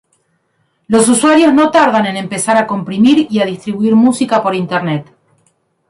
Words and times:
Los 0.87 1.07
usuarios 1.09 1.53
no 1.53 1.69
tardan 1.69 2.07
en 2.07 2.17
empezar 2.17 2.57
a 2.57 2.65
comprimir 2.65 3.27
y 3.29 3.39
a 3.39 3.45
distribuir 3.45 3.93
música 3.95 4.41
por 4.41 4.55
internet. 4.55 5.13